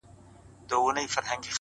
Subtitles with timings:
[0.73, 1.47] o وبېرېدم؛